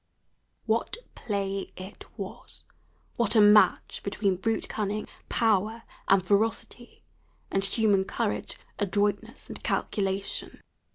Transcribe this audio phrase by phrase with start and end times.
[0.65, 2.63] What play it was!
[3.17, 7.03] what a match between brute cunning, power, and ferocity,
[7.51, 10.59] and human courage, adroitness, and calculation!